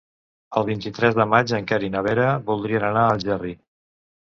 [0.61, 3.57] El vint-i-tres de maig en Quer i na Vera voldrien anar a Algerri.